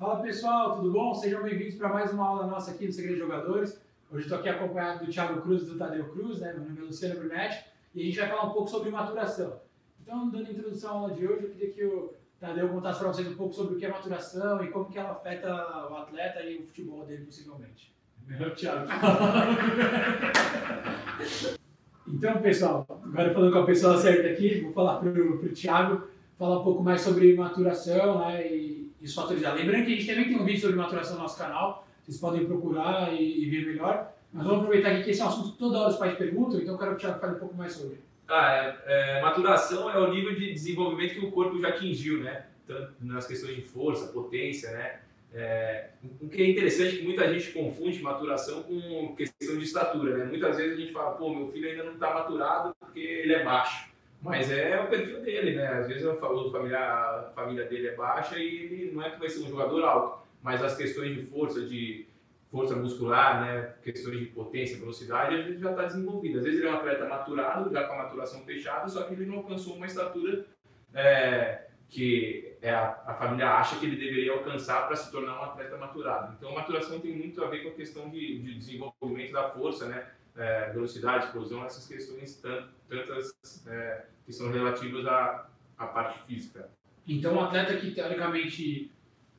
[0.00, 1.12] Fala pessoal, tudo bom?
[1.12, 3.78] Sejam bem-vindos para mais uma aula nossa aqui do Segredo de Jogadores.
[4.10, 6.54] Hoje estou aqui acompanhado do Thiago Cruz e do Tadeu Cruz, né?
[6.54, 9.60] Meu nome é Luciano Brunetti e a gente vai falar um pouco sobre maturação.
[10.00, 13.28] Então, dando introdução à aula de hoje, eu queria que o Tadeu contasse para vocês
[13.28, 15.54] um pouco sobre o que é maturação e como que ela afeta
[15.90, 17.94] o atleta e o futebol dele, possivelmente.
[18.26, 18.88] Melhor Thiago.
[22.08, 26.08] então, pessoal, agora falando com a pessoa certa aqui, vou falar para o Thiago
[26.38, 28.79] falar um pouco mais sobre maturação né, e,
[29.14, 29.54] fatores dela.
[29.54, 32.44] Lembrando que a gente também tem um vídeo sobre maturação no nosso canal, vocês podem
[32.44, 34.12] procurar e, e ver melhor.
[34.32, 36.60] Mas vamos aproveitar aqui que esse é um assunto que toda hora os pais perguntam,
[36.60, 37.98] então eu quero que o Thiago fale um pouco mais sobre.
[38.28, 38.54] Ah,
[38.86, 42.46] é, é, maturação é o nível de desenvolvimento que o corpo já atingiu, né?
[42.64, 45.00] Tanto nas questões de força, potência, né?
[45.32, 50.16] É, o que é interessante é que muita gente confunde maturação com questão de estatura,
[50.16, 50.24] né?
[50.26, 53.44] Muitas vezes a gente fala, pô, meu filho ainda não está maturado porque ele é
[53.44, 53.89] baixo.
[54.22, 55.66] Mas é o perfil dele, né?
[55.66, 59.28] Às vezes a família, a família dele é baixa e ele não é que vai
[59.28, 62.06] ser um jogador alto, mas as questões de força, de
[62.50, 63.74] força muscular, né?
[63.82, 66.38] questões de potência, velocidade, gente já está desenvolvido.
[66.38, 69.24] Às vezes ele é um atleta maturado, já com a maturação fechada, só que ele
[69.24, 70.44] não alcançou uma estatura
[70.92, 75.44] é, que é a, a, família acha que ele deveria alcançar para se tornar um
[75.44, 76.34] atleta maturado.
[76.36, 79.86] Então a maturação tem muito a ver com a questão de, de desenvolvimento da força,
[79.86, 80.08] né?
[80.40, 82.40] É, velocidade, explosão, essas questões
[82.88, 83.34] tantas
[83.66, 85.46] é, que são relativas à,
[85.76, 86.70] à parte física.
[87.06, 88.90] Então, um atleta que teoricamente,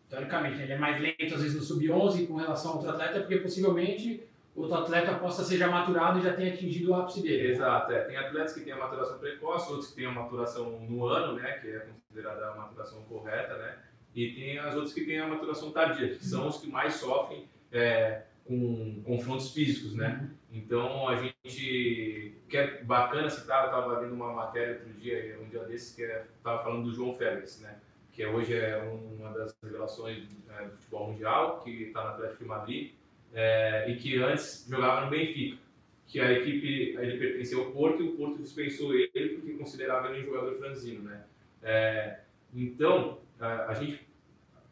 [0.07, 3.37] teoricamente ele é mais lento às vezes no sub-11 com relação a outro atleta, porque
[3.37, 4.23] possivelmente
[4.55, 7.51] outro atleta possa ser já maturado e já tenha atingido o ápice dele.
[7.51, 8.01] Exato, é.
[8.01, 11.53] tem atletas que têm a maturação precoce, outros que têm a maturação no ano, né,
[11.53, 13.77] que é considerada a maturação correta, né,
[14.13, 17.49] e tem as outras que têm a maturação tardia, que são os que mais sofrem
[17.71, 20.29] é, com confrontos físicos, né.
[20.51, 20.57] Uhum.
[20.57, 25.47] Então a gente que é bacana citar, eu estava lendo uma matéria outro dia, um
[25.47, 27.77] dia desses, que estava é, falando do João Félix, né?
[28.11, 32.49] que hoje é uma das revelações é, do futebol mundial, que está no Atlético de
[32.49, 32.91] Madrid,
[33.33, 35.57] é, e que antes jogava no Benfica,
[36.05, 40.23] que a equipe ele pertencia ao Porto e o Porto dispensou ele porque considerava ele
[40.23, 41.23] um jogador franzino, né?
[41.63, 42.19] É,
[42.53, 44.05] então a, a, gente,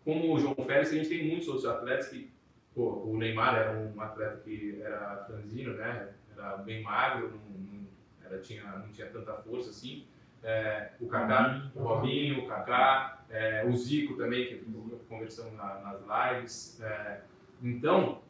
[0.03, 2.29] como o João Félix, a gente tem muitos outros atletas que
[2.73, 6.13] pô, o Neymar era um atleta que era franzino, né?
[6.35, 7.87] Era bem magro, não, não,
[8.23, 10.07] era, tinha, não tinha tanta força assim.
[10.41, 14.65] É, o Kaká, o Robinho, o Kaká, é, o Zico também, que
[15.09, 16.79] conversamos na, nas lives.
[16.81, 17.21] É,
[17.61, 18.21] então,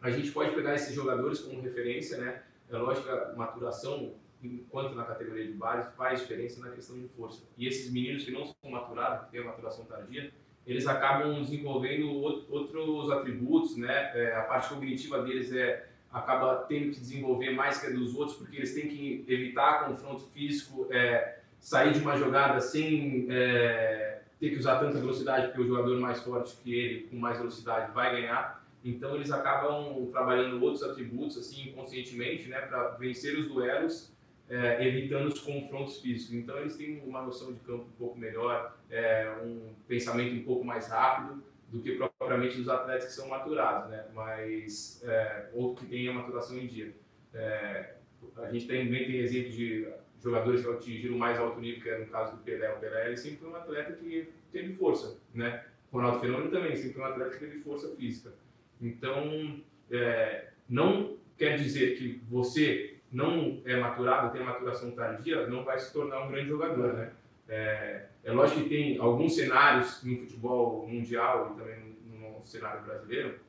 [0.00, 2.42] a gente pode pegar esses jogadores como referência, né?
[2.70, 7.08] É lógico que a maturação, enquanto na categoria de base, faz diferença na questão de
[7.08, 7.42] força.
[7.58, 10.32] E esses meninos que não são maturados, que têm a maturação tardia,
[10.70, 14.12] eles acabam desenvolvendo outros atributos, né?
[14.14, 18.36] É, a parte cognitiva deles é acaba tendo que desenvolver mais que a dos outros,
[18.36, 24.50] porque eles têm que evitar confronto físico, é, sair de uma jogada sem é, ter
[24.50, 28.12] que usar tanta velocidade, porque o jogador mais forte que ele, com mais velocidade, vai
[28.12, 28.64] ganhar.
[28.84, 34.12] Então eles acabam trabalhando outros atributos assim inconscientemente, né, para vencer os duelos
[34.50, 36.34] é, evitando os confrontos físicos.
[36.34, 40.64] Então eles têm uma noção de campo um pouco melhor, é, um pensamento um pouco
[40.64, 44.06] mais rápido do que propriamente os atletas que são maturados, né?
[44.12, 46.92] Mas é, ou que têm a maturação em dia.
[47.32, 47.94] É,
[48.36, 49.88] a gente também tem exemplo de
[50.20, 52.72] jogadores que atingiram mais alto nível, que é no caso do Pelé.
[52.72, 55.64] O Pelé ele sempre foi um atleta que teve força, né?
[55.92, 58.32] Ronaldo Fenômeno também sempre foi um atleta que teve força física.
[58.80, 59.60] Então,
[59.90, 65.92] é, não quer dizer que você não é maturado, tem maturação tardia, não vai se
[65.92, 67.12] tornar um grande jogador, né?
[67.48, 73.40] É, é lógico que tem alguns cenários no futebol mundial e também no cenário brasileiro,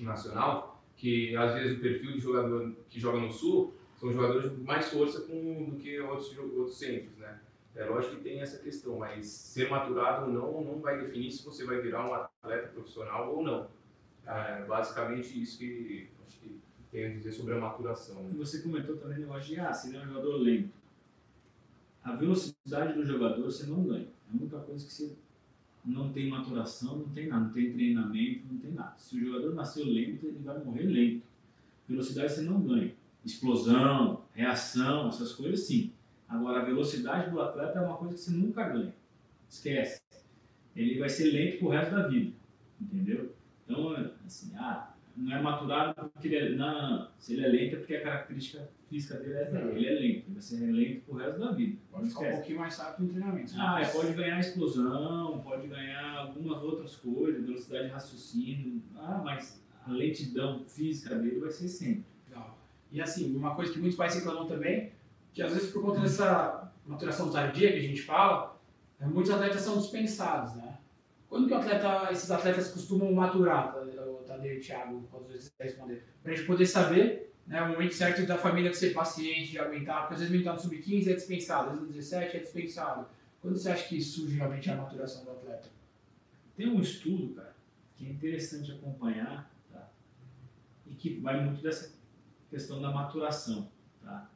[0.00, 4.62] nacional, que às vezes o perfil de jogador que joga no Sul são jogadores de
[4.62, 7.40] mais força com, do que outros, outros centros, né?
[7.74, 11.44] É lógico que tem essa questão, mas ser maturado ou não não vai definir se
[11.44, 13.68] você vai virar um atleta profissional ou não.
[14.24, 16.08] É basicamente isso que
[16.94, 18.22] tenho a dizer sobre a maturação.
[18.36, 20.70] Você comentou também o negócio de, ah, se ele é um jogador lento.
[22.04, 24.06] A velocidade do jogador você não ganha.
[24.06, 25.12] É a única coisa que você
[25.84, 28.94] não tem maturação, não tem nada, não tem treinamento, não tem nada.
[28.96, 31.26] Se o jogador nasceu lento, ele vai morrer lento.
[31.88, 32.94] Velocidade você não ganha.
[33.24, 35.92] Explosão, reação, essas coisas sim.
[36.28, 38.94] Agora, a velocidade do atleta é uma coisa que você nunca ganha.
[39.50, 40.00] Esquece.
[40.76, 42.32] Ele vai ser lento pro resto da vida.
[42.80, 43.34] Entendeu?
[43.64, 43.92] Então,
[44.24, 47.96] assim, ah, não é maturado porque ele é, não, se ele é lento é porque
[47.96, 49.58] a característica física dele é essa.
[49.58, 49.62] É.
[49.62, 51.78] Ele é lento, ele vai ser lento pro resto da vida.
[51.90, 53.52] Pode ficar um pouquinho mais rápido no treinamento.
[53.56, 58.82] Ah, é, pode ganhar explosão, pode ganhar algumas outras coisas, velocidade de raciocínio.
[58.96, 62.04] Ah, mas a lentidão física dele vai ser sempre.
[62.28, 62.58] Legal.
[62.90, 64.92] E assim, uma coisa que muitos pais reclamam também,
[65.32, 68.60] que às vezes por conta dessa maturação tardia que a gente fala,
[69.00, 70.73] muitos atletas são dispensados, né?
[71.34, 76.04] Quando que atleta, esses atletas costumam maturar, o Tadeu e Thiago, quando vocês responder?
[76.22, 79.58] Para a gente poder saber né, o momento certo da família de ser paciente, de
[79.58, 83.08] aguentar, porque às vezes militar no sub-15 é dispensado, às vezes no 17 é dispensado.
[83.42, 85.68] Quando você acha que surge realmente a maturação do atleta?
[86.56, 87.56] Tem um estudo, cara,
[87.96, 89.90] que é interessante acompanhar, tá?
[90.86, 91.96] E que vai muito dessa
[92.48, 93.68] questão da maturação,
[94.04, 94.30] tá?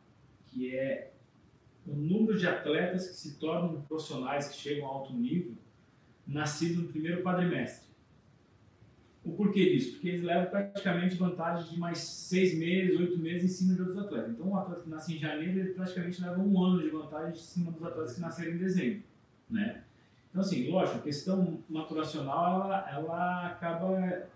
[0.48, 1.12] Que é
[1.86, 5.54] o número de atletas que se tornam profissionais, que chegam a alto nível,
[6.28, 7.88] nascido no primeiro quadrimestre.
[9.24, 9.92] O porquê disso?
[9.92, 13.98] Porque eles levam praticamente vantagem de mais seis meses, oito meses em cima de outros
[13.98, 14.30] atletas.
[14.30, 17.42] Então, um atleta que nasce em janeiro, ele praticamente leva um ano de vantagem em
[17.42, 19.02] cima dos atletas que nasceram em dezembro.
[19.50, 19.82] Né?
[20.30, 24.28] Então, assim, lógico, a questão maturacional, ela, ela acaba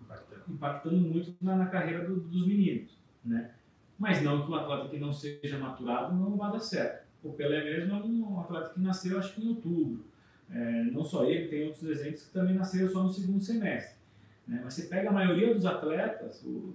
[0.00, 2.98] impactando, impactando muito na, na carreira do, dos meninos.
[3.24, 3.52] Né?
[3.98, 7.06] Mas não que um atleta que não seja maturado não vá dar certo.
[7.22, 10.07] O Pelé mesmo é um atleta que nasceu, acho que em outubro.
[10.50, 13.98] É, não só ele, tem outros exemplos que também nasceram só no segundo semestre.
[14.46, 14.60] Né?
[14.64, 16.74] Mas você pega a maioria dos atletas, o,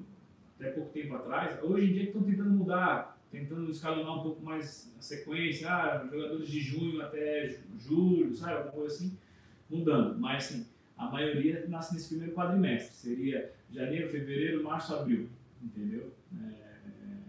[0.60, 4.94] até pouco tempo atrás, hoje em dia estão tentando mudar, tentando escalonar um pouco mais
[4.98, 9.18] a sequência, ah, jogadores de junho até julho, sabe, alguma coisa assim,
[9.68, 10.20] mudando.
[10.20, 15.28] Mas assim, a maioria nasce nesse primeiro quadrimestre, seria janeiro, fevereiro, março, abril,
[15.62, 16.14] entendeu?
[16.40, 16.64] É,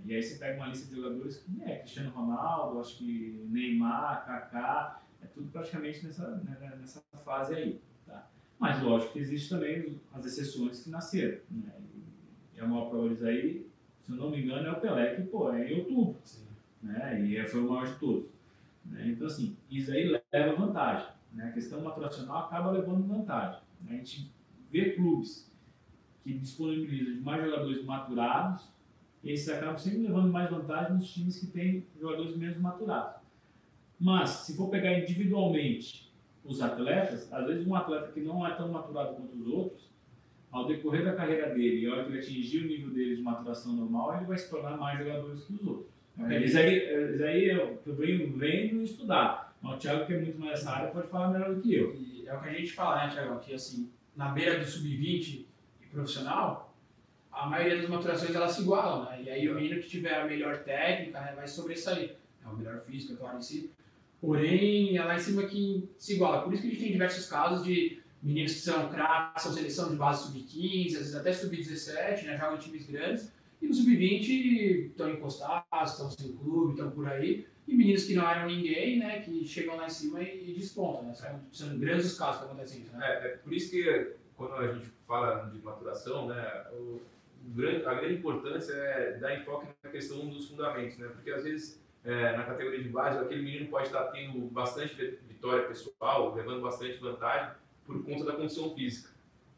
[0.05, 4.27] e aí você pega uma lista de jogadores que é Cristiano Ronaldo, acho que Neymar,
[4.27, 7.81] Kaká, é tudo praticamente nessa, né, nessa fase aí.
[8.07, 8.29] Tá?
[8.59, 11.41] Mas lógico que existe também as exceções que nasceram.
[11.51, 11.73] Né?
[12.55, 13.67] E a maior prova disso aí,
[14.03, 16.21] se eu não me engano, é o Pelé, que pô, é em outubro.
[16.23, 16.47] Sim.
[16.83, 17.27] Né?
[17.27, 18.31] E é, foi o maior de todos.
[18.85, 19.09] Né?
[19.09, 21.09] Então, assim, isso aí leva vantagem.
[21.33, 21.49] Né?
[21.49, 23.61] A questão maturacional acaba levando vantagem.
[23.81, 23.95] Né?
[23.95, 24.31] A gente
[24.71, 25.51] vê clubes
[26.23, 28.73] que disponibilizam mais jogadores maturados,
[29.23, 33.24] e esses acabam sempre levando mais vantagem nos times que têm jogadores menos maturados.
[34.01, 36.13] Mas, se for pegar individualmente
[36.45, 39.91] os atletas, às vezes um atleta que não é tão maturado quanto os outros,
[40.51, 43.23] ao decorrer da carreira dele, e a hora que ele atingir o nível dele de
[43.23, 45.95] maturação normal, ele vai se tornar mais jogadores que os outros.
[46.21, 49.53] É, isso aí, isso aí é que eu venho vendo estudar.
[49.61, 51.95] Mas o Thiago, que é muito mais essa área, pode falar melhor do que eu.
[51.95, 53.41] E é o que a gente fala, né, Thiago?
[53.41, 55.45] Que assim, na beira do sub-20
[55.83, 56.73] e profissional,
[57.33, 59.23] a maioria das maturações elas se igualam, né?
[59.25, 62.15] E aí o menino que tiver a melhor técnica né, vai sobressair.
[62.45, 63.73] É o melhor físico, é claro, em si.
[64.25, 66.43] Porém, é lá em cima que se iguala.
[66.43, 69.91] Por isso que a gente tem diversos casos de meninos que são craques, são seleção
[69.91, 72.39] de base sub-15, às vezes até sub-17, né?
[72.39, 73.31] Jogam em times grandes.
[73.61, 77.47] E no sub-20 estão encostados, estão sem clube, estão por aí.
[77.69, 79.21] E meninos que não eram ninguém, né?
[79.21, 81.15] Que chegam lá em cima e, e despontam, né?
[81.53, 83.07] São, grandes os casos que acontecem isso, né?
[83.07, 86.65] É, é por isso que quando a gente fala de maturação, né?
[86.73, 87.03] O
[87.87, 91.09] a grande importância é dar enfoque na questão dos fundamentos, né?
[91.09, 94.95] Porque às vezes é, na categoria de base aquele menino pode estar tendo bastante
[95.27, 97.55] vitória pessoal, levando bastante vantagem
[97.87, 99.11] por conta da condição física,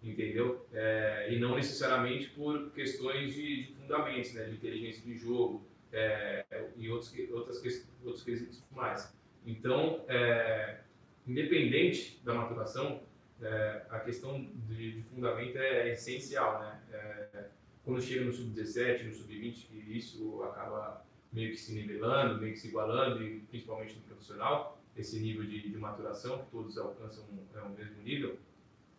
[0.03, 0.67] entendeu?
[0.73, 4.45] É, e não necessariamente por questões de, de, fundamentos, né?
[4.45, 6.45] De inteligência de jogo é,
[6.77, 7.63] e outros outras
[8.05, 9.13] outros quesitos mais.
[9.45, 10.81] Então, é,
[11.27, 13.03] independente da maturação,
[13.43, 16.81] é, a questão de, de, fundamento é, essencial, né?
[16.93, 17.45] É,
[17.85, 22.59] quando chega no sub-17, no sub-20, que isso acaba meio que se nivelando, meio que
[22.59, 27.25] se igualando, e principalmente no profissional, esse nível de, de maturação, que todos alcançam
[27.55, 28.39] é, o mesmo nível,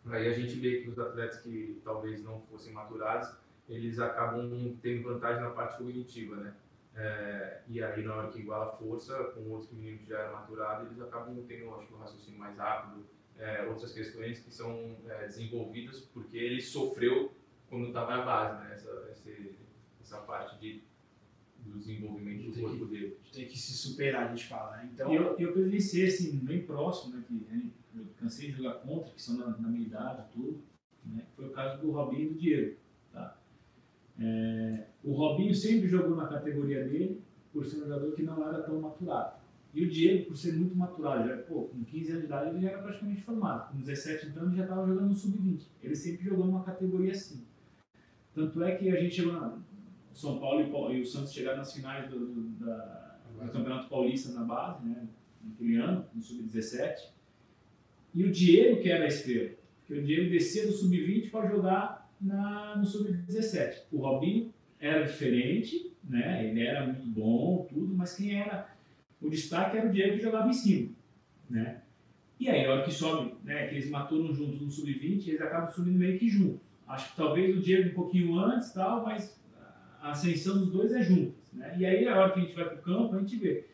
[0.06, 3.30] aí a gente vê que os atletas que talvez não fossem maturados,
[3.68, 6.54] eles acabam tendo vantagem na parte cognitiva, né?
[6.96, 10.34] É, e aí, na hora que iguala a força, com outros meninos que já eram
[10.34, 13.06] maturados, eles acabam tendo, acho um raciocínio mais rápido,
[13.38, 17.32] é, outras questões que são é, desenvolvidas porque ele sofreu
[17.70, 18.74] quando estava na base, né?
[18.74, 19.30] Essa, essa,
[20.02, 20.82] essa parte de,
[21.78, 23.18] do desenvolvimento do corpo que, dele.
[23.32, 24.90] Tem que se superar, a gente fala, né?
[24.94, 25.12] Então...
[25.12, 27.24] E eu, eu presenciei, assim, bem próximo, né?
[27.28, 30.62] Que, né, eu cansei de jogar contra, que são na, na minha idade e tudo,
[31.06, 31.24] né?
[31.36, 32.78] Foi o caso do Robinho e do Diego,
[33.12, 33.40] tá?
[34.20, 37.22] É, o Robinho sempre jogou na categoria dele,
[37.54, 39.38] por ser um jogador que não era tão maturado.
[39.74, 42.62] E o Diego, por ser muito maturado, já, pô, com 15 anos de idade ele
[42.62, 43.72] já era praticamente formado.
[43.72, 45.68] Com 17 então ele já estava jogando no sub-20.
[45.84, 47.46] Ele sempre jogou numa categoria assim.
[48.34, 49.34] Tanto é que a gente chegou
[50.18, 54.44] São Paulo e, o Santos chegaram nas finais do, do, da, do Campeonato Paulista na
[54.44, 55.08] base, né?
[55.44, 57.10] Naquele ano, no Sub-17.
[58.16, 59.52] E o Diego que era a estrela.
[59.80, 63.84] Porque o Diego descia do Sub-20 para jogar na, no Sub-17.
[63.92, 66.48] O Robinho era diferente, né?
[66.48, 68.76] Ele era muito bom, tudo, mas quem era
[69.22, 70.90] o destaque era o Diego que jogava em cima,
[71.48, 71.82] né?
[72.40, 75.70] E aí, na hora que sobe, né, que eles maturam juntos no Sub-20, eles acabam
[75.70, 76.62] subindo meio que juntos.
[76.88, 79.38] Acho que talvez o Diego um pouquinho antes, tal, mas
[80.08, 81.52] a ascensão dos dois é juntas.
[81.54, 81.76] Né?
[81.78, 83.66] E aí, a hora que a gente vai para o campo, a gente vê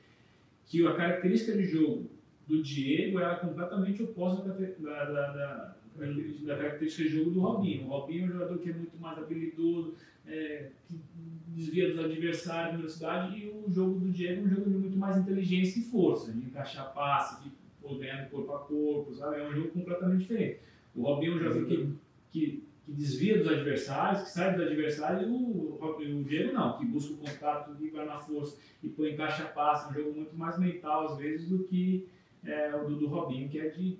[0.65, 2.09] que a característica de jogo
[2.47, 7.85] do Diego era completamente oposta da, da, da, da, característica de jogo do Robinho.
[7.85, 9.93] O Robinho é um jogador que é muito mais habilidoso,
[10.27, 10.99] é, que
[11.49, 15.17] desvia dos adversários, velocidade, e o jogo do Diego é um jogo de muito mais
[15.17, 17.51] inteligência e força, de encaixar passe, de
[17.99, 19.39] ganhar corpo a corpo, sabe?
[19.39, 20.59] É um jogo completamente diferente.
[20.95, 21.89] O Robinho é um jogador que,
[22.31, 26.85] que, que desvia dos adversários, que sai dos adversários, e o, o Diego não, que
[26.85, 30.35] busca o contato, que vai na força e põe encaixa passe, é um jogo muito
[30.35, 32.07] mais mental às vezes do que
[32.43, 33.97] é, o do, do Robinho, que é de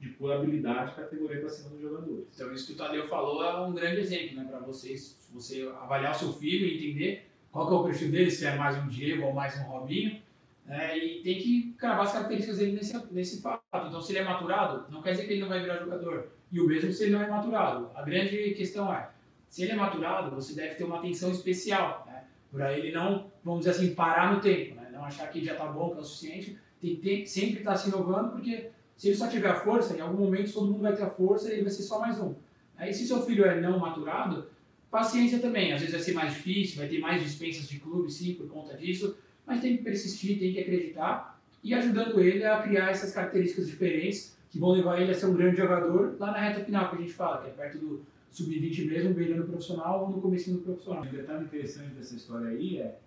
[0.00, 2.26] de pôr habilidade categoria para cima dos jogadores.
[2.34, 6.12] Então, isso que o Tadeu falou é um grande exemplo né, para vocês, você avaliar
[6.12, 9.24] o seu filho e entender qual é o perfil dele, se é mais um Diego
[9.26, 10.20] ou mais um Robinho,
[10.64, 13.62] né, e tem que cravar as características dele nesse, nesse fato.
[13.74, 16.28] Então, se ele é maturado, não quer dizer que ele não vai virar jogador.
[16.50, 17.90] E o mesmo se ele não é maturado.
[17.94, 19.10] A grande questão é,
[19.48, 23.60] se ele é maturado, você deve ter uma atenção especial, né, para ele não, vamos
[23.60, 26.04] dizer assim, parar no tempo, né, não achar que já está bom, que é o
[26.04, 29.96] suficiente, tem que sempre estar tá se inovando, porque se ele só tiver a força,
[29.96, 32.18] em algum momento todo mundo vai ter a força e ele vai ser só mais
[32.20, 32.34] um.
[32.76, 34.48] Aí se seu filho é não maturado,
[34.90, 35.72] paciência também.
[35.72, 38.76] Às vezes vai ser mais difícil, vai ter mais dispensas de clube, sim, por conta
[38.76, 43.66] disso, mas tem que persistir, tem que acreditar e ajudando ele a criar essas características
[43.66, 46.96] diferentes que vão levar ele a ser um grande jogador lá na reta final que
[46.96, 50.58] a gente fala, que é perto do sub-20 mesmo, beirando profissional ou no começo do
[50.58, 51.04] profissional.
[51.04, 52.98] Um detalhe interessante dessa história aí é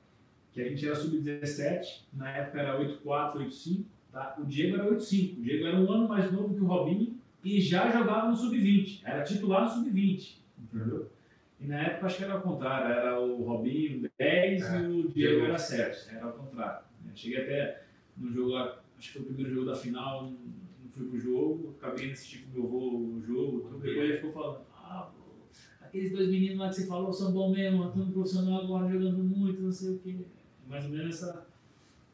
[0.54, 4.36] que a gente era sub-17, na época era 8-4, 8-5, Tá?
[4.38, 5.38] O Diego era 8,5.
[5.38, 9.02] O Diego era um ano mais novo que o Robinho e já jogava no sub-20.
[9.04, 10.36] Era titular no sub-20.
[10.62, 11.10] Entendeu?
[11.60, 12.92] E na época acho que era o contrário.
[12.92, 16.16] Era o Robinho 10 é, e o Diego era 7.
[16.16, 16.84] Era o contrário.
[17.08, 17.84] Eu cheguei até
[18.18, 20.32] no jogo lá, acho que foi o primeiro jogo da final,
[20.92, 23.80] fui pro jogo, acabei assistindo com meu avô o jogo, tudo.
[23.80, 25.12] depois ele ficou falando, ah,
[25.82, 29.62] aqueles dois meninos lá que você falou são bons mesmo, estão profissional agora jogando muito,
[29.62, 30.18] não sei o quê.
[30.68, 31.52] Mais ou menos essa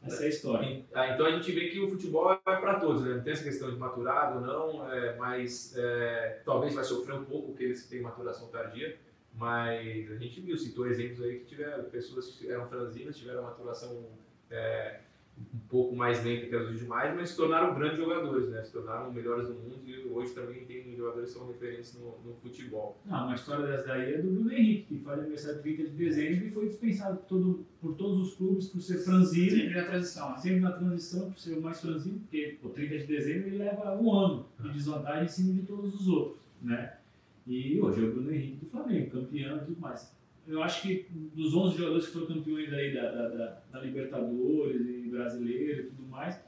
[0.02, 0.84] essa é a história.
[0.94, 3.16] Ah, então a gente vê que o futebol é para todos, né?
[3.16, 7.48] Não tem essa questão de maturado, não, é, mas é, talvez vai sofrer um pouco
[7.48, 8.96] porque eles têm maturação tardia,
[9.34, 14.06] mas a gente viu, citou exemplos aí que tiveram pessoas que eram franzinas, tiveram maturação
[14.50, 15.00] é,
[15.54, 18.62] um pouco mais lenta que as demais, mas se tornaram grandes jogadores, né?
[18.62, 22.34] Se tornaram melhores do mundo e hoje também tem jogadores que são referentes no, no
[22.36, 23.00] futebol.
[23.04, 26.46] Não, uma história dessa daí é do Bruno Henrique, que faz aniversário 30 de dezembro
[26.46, 29.50] e foi dispensado por, todo, por todos os clubes por ser franzino.
[29.50, 30.30] Sempre na transição.
[30.30, 30.38] Né?
[30.38, 34.00] Sempre na transição, por ser o mais franzino, porque o 30 de dezembro ele leva
[34.00, 34.72] um ano de ah.
[34.72, 36.94] desvantagem em cima de todos os outros, né?
[37.46, 40.18] E hoje é o Bruno Henrique do Flamengo, campeão e tudo mais
[40.48, 44.80] eu acho que dos 11 jogadores que foram campeões aí da, da, da, da Libertadores
[45.10, 46.38] brasileiro e tudo mais,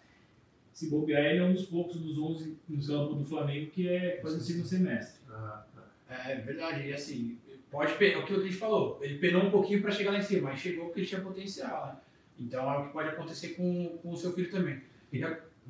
[0.73, 4.21] se bobear, ele é um dos poucos dos 11 no campo do Flamengo que é
[4.23, 5.21] faz o segundo semestre.
[5.31, 5.65] Ah,
[6.09, 7.39] é verdade, e assim,
[7.71, 10.23] pode é o que o gente falou, ele penou um pouquinho para chegar lá em
[10.23, 11.97] cima, mas chegou porque ele tinha potencial, né?
[12.39, 14.81] Então é o que pode acontecer com, com o seu filho também.
[15.13, 15.21] E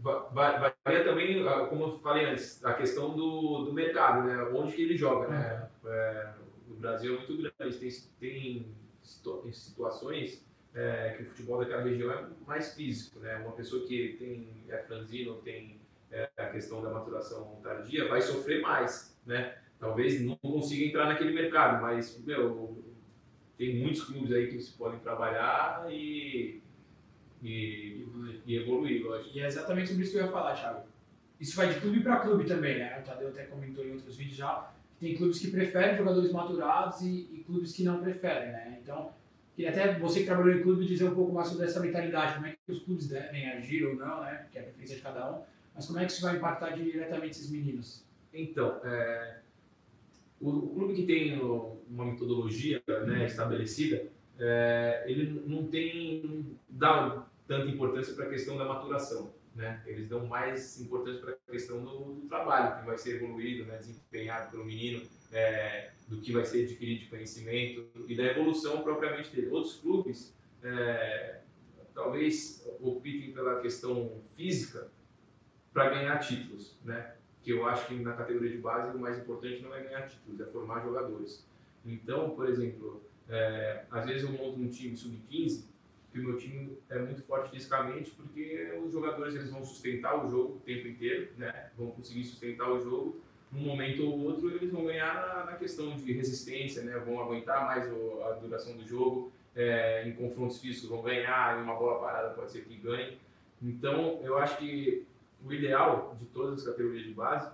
[0.02, 4.42] varia também, ah, como eu falei antes, a questão do, do mercado, né?
[4.54, 5.68] Onde que ele joga, né?
[5.84, 5.88] É.
[5.88, 6.32] É,
[6.68, 7.76] no Brasil é muito grande.
[7.78, 8.66] Tem, tem,
[9.42, 13.36] tem situações é, que o futebol daquela região é mais físico, né?
[13.36, 18.60] Uma pessoa que tem é franzino, tem é, a questão da maturação tardia, vai sofrer
[18.60, 19.56] mais, né?
[19.78, 22.84] Talvez não consiga entrar naquele mercado, mas, meu,
[23.56, 26.62] tem muitos clubes aí que se podem trabalhar e,
[27.42, 28.06] e,
[28.46, 29.36] e evoluir, lógico.
[29.36, 30.88] E é exatamente sobre isso que eu ia falar, Thiago.
[31.38, 33.00] Isso vai de clube para clube também, né?
[33.00, 37.26] O Tadeu até comentou em outros vídeos já tem clubes que preferem jogadores maturados e,
[37.32, 38.78] e, clubes que não preferem, né?
[38.82, 39.10] Então,
[39.60, 42.46] queria até você que trabalhou em clube dizer um pouco mais sobre essa mentalidade, como
[42.46, 44.46] é que os clubes devem agir ou não, né?
[44.50, 45.42] Que é a preferência de cada um,
[45.74, 48.04] mas como é que isso vai impactar diretamente esses meninos?
[48.32, 49.38] Então, é,
[50.40, 54.06] o, clube que tem uma metodologia né, estabelecida,
[54.38, 59.30] é, ele não tem dá tanta importância para a questão da maturação.
[59.54, 59.82] Né?
[59.84, 63.78] Eles dão mais importância para a questão do, do, trabalho que vai ser evoluído, né?
[63.78, 65.02] desempenhado pelo menino,
[65.32, 69.48] é, do que vai ser adquirido de conhecimento e da evolução propriamente dele.
[69.48, 71.40] Outros clubes é,
[71.94, 74.88] talvez optem pela questão física
[75.72, 77.14] para ganhar títulos, né?
[77.42, 80.40] Que eu acho que na categoria de base o mais importante não é ganhar títulos,
[80.40, 81.46] é formar jogadores.
[81.84, 85.69] Então, por exemplo, é, às vezes eu monto um time sub-15
[86.12, 90.28] que o meu time é muito forte fisicamente, porque os jogadores eles vão sustentar o
[90.28, 91.70] jogo o tempo inteiro, né?
[91.76, 93.20] vão conseguir sustentar o jogo.
[93.52, 96.98] Num momento ou outro, eles vão ganhar na, na questão de resistência, né?
[96.98, 99.32] vão aguentar mais o, a duração do jogo.
[99.54, 103.18] É, em confrontos físicos, vão ganhar, em uma bola parada pode ser que ganhe.
[103.60, 105.04] Então, eu acho que
[105.44, 107.50] o ideal de todas as categorias de base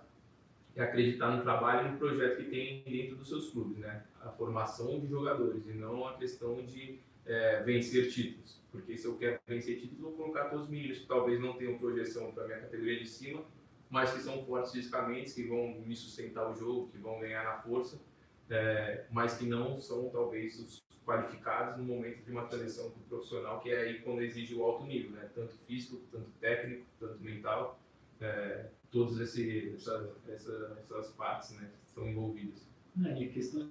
[0.76, 4.02] é acreditar no trabalho e no projeto que tem dentro dos seus clubes, né?
[4.22, 8.60] A formação de jogadores e não a questão de é, vencer títulos.
[8.70, 11.78] Porque se eu quero vencer títulos, vou colocar todos os meninos que talvez não tenham
[11.78, 13.44] projeção para minha categoria de cima,
[13.88, 17.62] mas que são fortes fisicamente, que vão me sustentar o jogo, que vão ganhar na
[17.62, 18.00] força,
[18.50, 23.70] é, mas que não são talvez os qualificados no momento de uma transição profissional, que
[23.70, 25.30] é aí quando exige o alto nível, né?
[25.34, 27.80] tanto físico, tanto técnico, tanto mental,
[28.20, 29.40] é, todas essa,
[30.28, 32.66] essa, essas partes né, estão envolvidas.
[33.04, 33.70] É, e a questão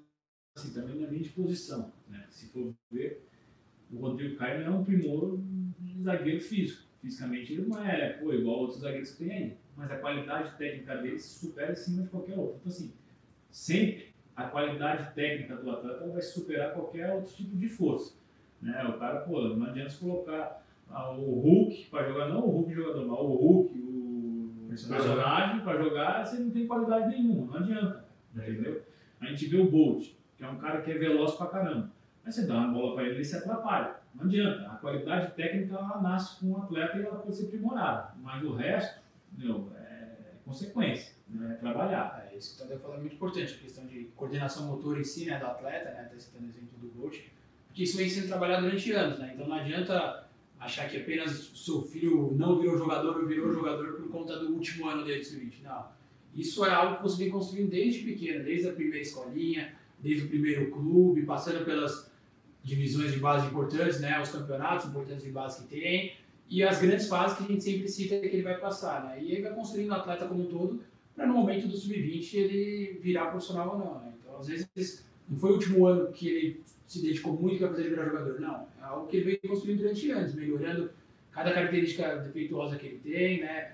[0.55, 1.91] assim, também na linha de posição.
[2.07, 2.25] Né?
[2.29, 3.27] Se for ver,
[3.92, 5.39] o Rodrigo Caio não é um primor
[5.80, 6.84] de zagueiro físico.
[7.01, 9.58] Fisicamente ele não é pô, igual outros zagueiros que tem aí.
[9.75, 12.58] Mas a qualidade técnica dele se supera em cima de qualquer outro.
[12.60, 12.94] Então, assim,
[13.51, 18.15] sempre a qualidade técnica do atleta vai superar qualquer outro tipo de força.
[18.62, 18.84] Né?
[18.86, 22.74] O cara, pô, não adianta se colocar ah, o Hulk para jogar, não o Hulk
[22.74, 28.06] jogador, mas o Hulk, o personagem para jogar, você não tem qualidade nenhuma, não adianta.
[28.36, 28.82] Entendeu?
[29.20, 31.92] A gente vê o Bolt, que é um cara que é veloz pra caramba.
[32.25, 33.98] Aí você dá uma bola para ele, ele se atrapalha.
[34.15, 34.67] Não adianta.
[34.72, 38.13] A qualidade técnica ela nasce com o atleta e ela pode ser aprimorada.
[38.22, 39.01] Mas o resto,
[39.38, 39.86] meu, é
[40.46, 41.53] consequência, né?
[41.53, 42.27] é trabalhar.
[42.32, 45.03] É, isso que o Tadeu falou é muito importante, a questão de coordenação motor em
[45.03, 47.17] si, né, do atleta, né, tá citando o exemplo do Bolt,
[47.67, 50.27] porque isso vem sendo trabalhado durante anos, né, então não adianta
[50.60, 54.88] achar que apenas seu filho não virou jogador ou virou jogador por conta do último
[54.88, 55.88] ano dele de sub Não.
[56.34, 60.29] Isso é algo que você vem construindo desde pequeno, desde a primeira escolinha, desde o
[60.29, 62.12] primeiro clube, passando pelas
[62.65, 66.13] divisões de base importantes, né, os campeonatos importantes de base que tem,
[66.50, 69.22] e as grandes fases que a gente sempre cita que ele vai passar, né?
[69.22, 70.81] E ele vai construindo o atleta como um todo,
[71.15, 74.13] para no momento do sub-20 ele virar profissional ou não, né?
[74.19, 77.89] Então, às vezes, não foi o último ano que ele se dedicou muito para fazer
[77.89, 78.67] virar jogador, não.
[78.79, 80.89] É algo que ele veio construindo durante anos, melhorando
[81.31, 83.74] cada característica defeituosa que ele tem, né?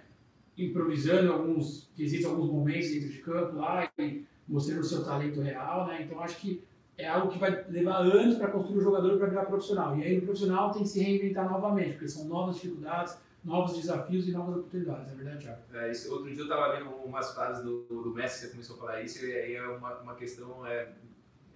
[0.57, 5.87] Improvisando alguns quesitos, alguns momentos dentro de campo lá e mostrando o seu talento real,
[5.87, 6.03] né?
[6.03, 6.61] Então, acho que
[7.01, 9.97] é algo que vai levar anos para construir o jogador para virar profissional.
[9.97, 14.27] E aí o profissional tem que se reinventar novamente, porque são novas dificuldades, novos desafios
[14.27, 15.61] e novas oportunidades, é verdade, Thiago?
[15.73, 18.79] É, isso, outro dia eu estava vendo umas frases do, do Messi, você começou a
[18.79, 20.89] falar isso, e aí é uma, uma questão é,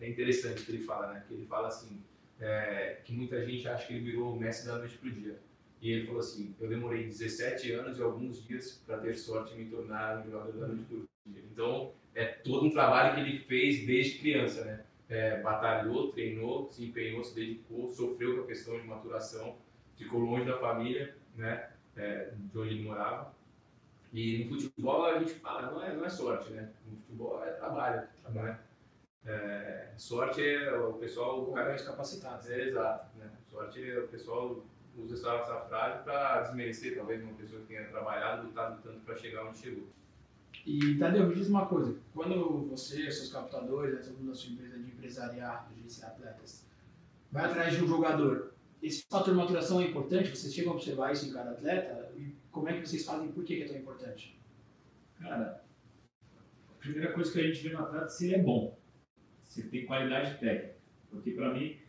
[0.01, 1.23] é interessante que ele fala, né?
[1.27, 2.01] Que ele fala assim,
[2.39, 5.39] é, que muita gente acha que ele virou o Messi da noite para o dia.
[5.81, 9.63] E ele falou assim, eu demorei 17 anos e alguns dias para ter sorte de
[9.63, 11.43] me tornar um jogador da noite para o dia.
[11.51, 14.83] Então, é todo um trabalho que ele fez desde criança, né?
[15.09, 19.57] É, batalhou, treinou, se empenhou, se dedicou, sofreu com a questão de maturação,
[19.95, 23.33] ficou longe da família, né, é, de onde ele morava.
[24.11, 26.71] E no futebol a gente fala, não é, não é sorte, né?
[26.85, 28.57] No futebol é trabalho, trabalho.
[29.25, 31.43] É, sorte é o pessoal...
[31.43, 32.49] O cara é capacitado.
[32.49, 33.17] É, exato.
[33.17, 33.29] Né?
[33.51, 34.63] Sorte é o pessoal
[34.97, 39.15] usa essa, essa frase para desmerecer talvez uma pessoa que tenha trabalhado, lutado tanto para
[39.15, 39.87] chegar onde chegou.
[40.65, 44.74] E Tadeu, me diz uma coisa, quando você, seus captadores, todo mundo da sua empresa
[45.05, 46.67] empresariar, de gerenciar atletas,
[47.31, 50.29] vai atrás de um jogador, esse fator de maturação é importante?
[50.29, 52.11] Vocês chegam a observar isso em cada atleta?
[52.15, 53.31] E como é que vocês fazem?
[53.31, 54.39] Por que é tão importante?
[55.19, 55.63] Cara,
[56.69, 58.77] a primeira coisa que a gente vê no atleta é se ele é bom,
[59.41, 60.75] se ele tem qualidade técnica.
[61.09, 61.79] Porque para mim,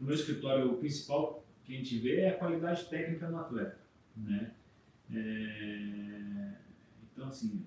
[0.00, 3.78] no meu escritório, o principal que a gente vê é a qualidade técnica no atleta.
[4.16, 4.54] Né?
[5.12, 6.54] É...
[7.12, 7.66] Então, assim,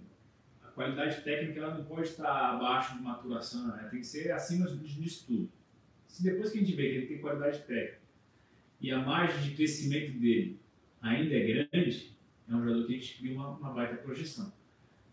[0.80, 3.90] qualidade técnica ela não pode estar abaixo de maturação, né?
[3.92, 5.52] tem que ser acima disso tudo.
[6.08, 8.00] Se depois que a gente vê que ele tem qualidade técnica
[8.80, 10.58] e a margem de crescimento dele
[11.02, 14.54] ainda é grande, é um jogador que a gente cria uma, uma baita projeção.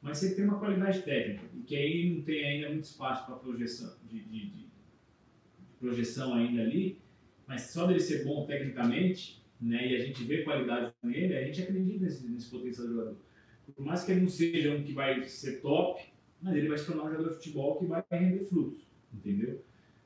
[0.00, 3.26] Mas se ele tem uma qualidade técnica e que aí não tem ainda muito espaço
[3.26, 4.66] para projeção, de, de, de,
[5.80, 7.00] projeção ainda ali,
[7.44, 11.60] mas só dele ser bom tecnicamente, né, e a gente vê qualidade nele, a gente
[11.60, 13.25] acredita nesse, nesse potencial do jogador
[13.72, 16.02] por mais que ele não seja um que vai ser top,
[16.40, 19.62] mas ele vai se tornar um jogador de futebol que vai render frutos, entendeu?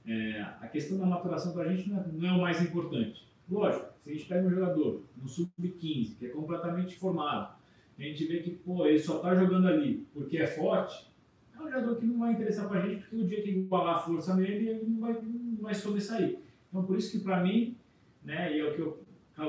[0.07, 3.29] É, a questão da maturação para a gente não é, não é, o mais importante.
[3.49, 7.59] Lógico, se a gente pega um jogador no sub-15, que é completamente formado,
[7.99, 11.11] a gente vê que pô, ele só está jogando ali porque é forte,
[11.55, 13.97] é um jogador que não vai interessar para a gente, porque o dia que igualar
[13.97, 16.39] a força nele, ele não vai, não vai sobressair.
[16.69, 17.77] Então, por isso que para mim,
[18.25, 19.05] né, e é o que eu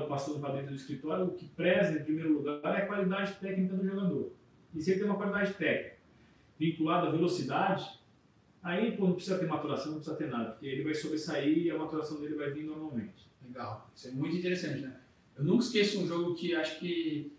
[0.07, 3.75] passando para dentro do escritório, o que preza em primeiro lugar é a qualidade técnica
[3.75, 4.33] do jogador.
[4.73, 5.97] E se ele tem uma qualidade técnica
[6.57, 7.99] vinculada à velocidade,
[8.61, 11.71] aí pô, não precisa ter maturação, não precisa ter nada, porque ele vai sobressair e
[11.71, 13.29] a maturação dele vai vir normalmente.
[13.45, 14.97] Legal, isso é muito interessante, né?
[15.35, 17.35] Eu nunca esqueço um jogo que acho que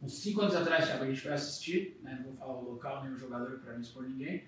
[0.00, 2.16] uns 5 anos atrás, Thiago, a gente foi assistir, né?
[2.16, 4.44] não vou falar o local nem o jogador para não expor ninguém,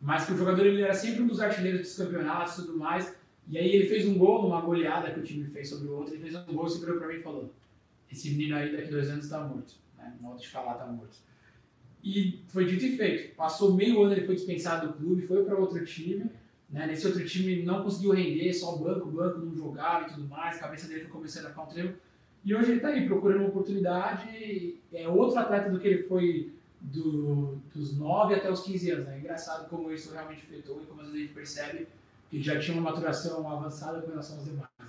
[0.00, 3.14] mas que o jogador ele era sempre um dos artilheiros dos campeonatos e tudo mais,
[3.48, 6.14] e aí ele fez um gol numa goleada que o time fez sobre o outro,
[6.14, 7.52] ele fez um gol, se virou para mim e falou,
[8.10, 10.14] esse menino aí daqui dois anos está morto, né?
[10.20, 11.16] modo de falar está morto.
[12.02, 13.34] E foi dito e feito.
[13.34, 16.30] Passou meio ano, ele foi dispensado do clube, foi para outro time,
[16.70, 16.86] né?
[16.86, 20.28] Nesse outro time não conseguiu render, só o banco, o banco não jogava e tudo
[20.28, 21.94] mais, a cabeça dele foi começando a ficar um treino.
[22.44, 26.52] E hoje ele está aí procurando uma oportunidade, é outro atleta do que ele foi
[26.80, 29.06] do, dos 9 até os 15 anos.
[29.06, 29.16] Né?
[29.16, 31.86] É engraçado como isso realmente afetou e como às vezes a gente percebe
[32.30, 34.70] que já tinha uma maturação avançada com relação aos demais.
[34.78, 34.86] Né?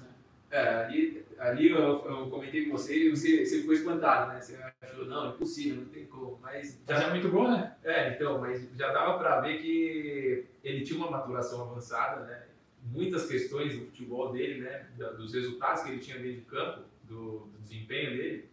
[0.51, 4.39] É, ali, ali eu, eu, comentei com você e você, você ficou espantado, né?
[4.39, 6.38] Você achou, não, impossível, não tem como.
[6.41, 7.75] Mas já mas é muito bom, né?
[7.84, 12.43] É, então, mas já dava para ver que ele tinha uma maturação avançada, né?
[12.84, 14.88] Muitas questões do futebol dele, né?
[15.17, 18.49] Dos resultados que ele tinha dentro de campo, do, do desempenho dele,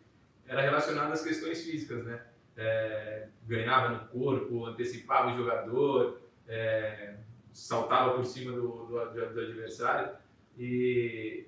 [0.47, 2.23] era relacionado às questões físicas, né?
[2.57, 7.15] É, ganhava no corpo, antecipava o jogador, é,
[7.53, 10.17] saltava por cima do, do, do, adversário.
[10.59, 11.47] E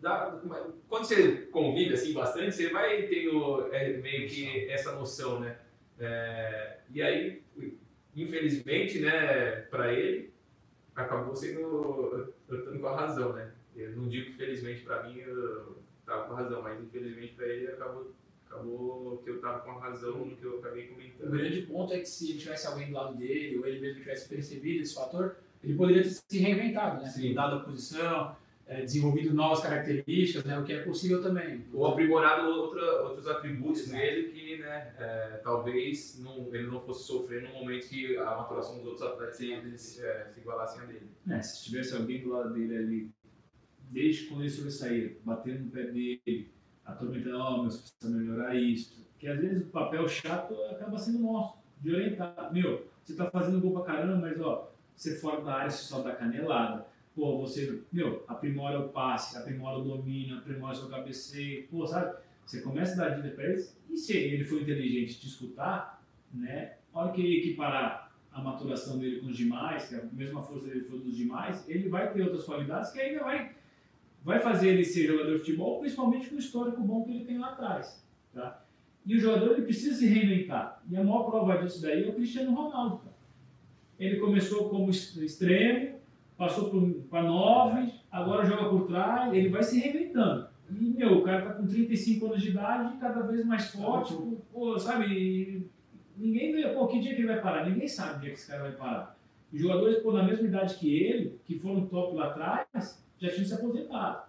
[0.00, 0.40] dá,
[0.88, 5.58] quando você convive assim bastante, você vai tendo é, meio que essa noção, né?
[5.98, 7.42] É, e aí,
[8.14, 10.32] infelizmente, né, para ele,
[10.94, 13.52] acabou sendo eu estando com a razão, né?
[13.74, 17.66] Eu não digo felizmente para mim eu estava com a razão, mas infelizmente para ele
[17.68, 18.14] acabou
[18.56, 21.28] acabou que eu estava com a razão no que eu acabei comentando.
[21.28, 24.00] O grande ponto é que se ele tivesse alguém do lado dele, ou ele mesmo
[24.00, 27.08] tivesse percebido esse fator, ele poderia ter se reinventado, né?
[27.08, 27.30] Sim.
[27.30, 30.58] Mudado a posição, é, desenvolvido novas características, né?
[30.58, 31.64] O que é possível também.
[31.72, 33.96] Ou aprimorado outra, outros atributos Exato.
[33.96, 34.94] nele que, né?
[34.98, 39.36] É, talvez não, ele não fosse sofrer no momento que a maturação dos outros atletas
[39.36, 41.10] se, se, é, se igualassem a dele.
[41.30, 43.10] É, se tivesse alguém do lado dele ali,
[43.90, 46.50] desde quando ele sobressair, batendo no pé dele,
[46.86, 49.06] atormentando, ó, oh, meu, você precisa melhorar isso.
[49.12, 52.50] Porque às vezes o papel chato acaba sendo nosso, de orientar.
[52.52, 56.00] Meu, você tá fazendo gol pra caramba, mas ó, você fora da área, você só
[56.02, 56.86] dá canelada.
[57.14, 62.14] Pô, você, meu, aprimora o passe, aprimora o domínio, aprimora o seu cabeceio, pô, sabe?
[62.44, 66.76] Você começa a dar dicas para eles, e se ele for inteligente te escutar, né?
[66.92, 70.42] A hora que ele equiparar a maturação dele com os demais, que é a mesma
[70.42, 73.54] força dele for dos demais, ele vai ter outras qualidades que ainda vai,
[74.26, 77.38] vai fazer ele ser jogador de futebol, principalmente com o histórico bom que ele tem
[77.38, 78.60] lá atrás, tá?
[79.06, 80.82] E o jogador ele precisa se reinventar.
[80.90, 82.96] E a maior prova disso daí é o Cristiano Ronaldo.
[82.98, 83.14] Cara.
[84.00, 86.00] Ele começou como extremo,
[86.36, 86.72] passou
[87.08, 90.48] para nove, agora joga por trás, ele vai se reinventando.
[90.68, 94.12] E, meu, o cara tá com 35 anos de idade, cada vez mais forte,
[94.52, 95.70] pô, sabe?
[96.16, 97.70] Ninguém vê, pô, que dia que ele vai parar?
[97.70, 99.16] Ninguém sabe o dia que esse cara vai parar.
[99.52, 103.44] Os jogadores, pô, na mesma idade que ele, que foram top lá atrás, já tinham
[103.44, 104.26] se aposentado.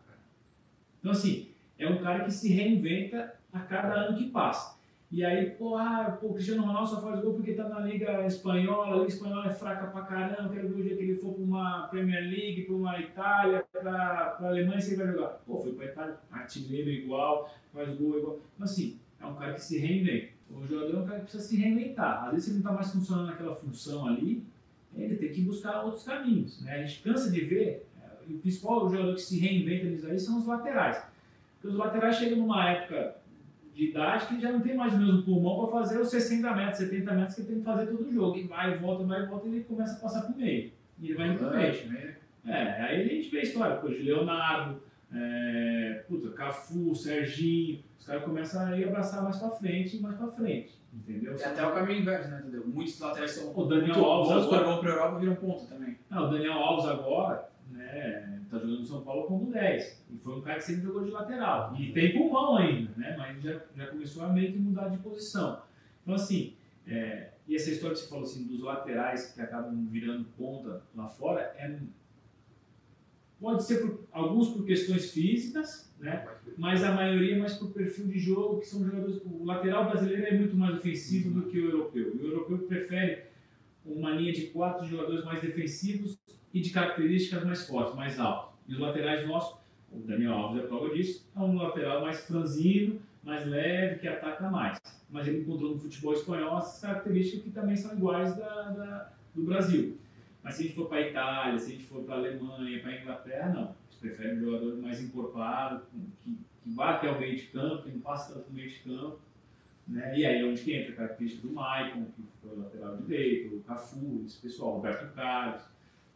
[1.00, 4.78] Então, assim, é um cara que se reinventa a cada ano que passa.
[5.10, 8.94] E aí, pô, ah, o Cristiano Ronaldo só faz gol porque tá na Liga Espanhola,
[8.94, 11.44] a Liga Espanhola é fraca pra caramba, quero ver o dia que ele for pra
[11.44, 15.30] uma Premier League, pra uma Itália, pra, pra Alemanha, você vai jogar.
[15.46, 18.40] Pô, foi pra Itália, artilheiro igual, faz gol igual.
[18.56, 20.28] Então, assim, é um cara que se reinventa.
[20.50, 22.26] O jogador é um cara que precisa se reinventar.
[22.26, 24.44] Às vezes ele não tá mais funcionando naquela função ali,
[24.94, 26.62] ele tem que buscar outros caminhos.
[26.62, 26.74] Né?
[26.74, 27.87] A gente cansa de ver,
[28.28, 31.04] e o principal jogador que se reinventa nisso aí são os laterais.
[31.56, 33.16] Porque os laterais chegam numa época
[33.74, 36.80] de idade que já não tem mais o mesmo pulmão para fazer os 60 metros,
[36.80, 38.38] 70 metros que ele tem que fazer todo o jogo.
[38.38, 40.72] E vai, volta, vai, volta, e ele começa a passar para o meio.
[41.00, 42.18] E ele vai indo para o meio.
[42.46, 44.82] É, aí a gente vê a história, pô, de Leonardo,
[45.14, 50.28] é, puta, Cafu, Serginho, os caras começam a abraçar mais para frente e mais para
[50.28, 50.78] frente.
[50.94, 51.36] Entendeu?
[51.40, 52.40] É até o caminho inverso, né?
[52.40, 52.64] Entendeu?
[52.66, 53.54] Muitos laterais são.
[53.56, 54.48] O Daniel Alves.
[54.48, 55.98] Quando vão para a Europa viram ponto também.
[56.10, 57.50] Não, o Daniel Alves agora,
[57.94, 58.42] né?
[58.50, 60.06] Tá jogando no São Paulo como 10.
[60.14, 61.76] E foi um cara que sempre jogou de lateral.
[61.76, 63.16] E tem pulmão ainda, né?
[63.18, 65.62] Mas já, já começou a meio que mudar de posição.
[66.04, 66.54] Então, assim,
[66.88, 71.08] é, e essa história que você falou assim, dos laterais que acabam virando ponta lá
[71.08, 71.78] fora, é,
[73.40, 76.28] pode ser por, alguns por questões físicas, né?
[76.58, 79.22] mas a maioria mais por perfil de jogo, que são jogadores.
[79.26, 82.16] O lateral brasileiro é muito mais ofensivo do que o europeu.
[82.16, 83.24] O europeu prefere
[83.86, 86.18] uma linha de quatro jogadores mais defensivos
[86.54, 88.54] e de características mais fortes, mais altas.
[88.68, 89.60] E os laterais nossos,
[89.92, 94.50] o Daniel Alves é prova disso, é um lateral mais franzino, mais leve, que ataca
[94.50, 94.80] mais.
[95.10, 99.44] Mas ele encontrou no futebol espanhol essas características que também são iguais da, da do
[99.44, 99.98] Brasil.
[100.44, 102.80] Mas se a gente for para a Itália, se a gente for para a Alemanha,
[102.82, 103.76] para a Inglaterra, não.
[103.86, 106.38] Eles preferem um jogador mais encorpado, que, que
[106.74, 109.20] vá até o meio de campo, que não passa tanto no meio de campo.
[109.88, 110.20] Né?
[110.20, 114.24] E aí é onde entra a característica do Maicon, que foi lateral direito, o Cafu,
[114.26, 115.62] esse pessoal, Roberto Carlos.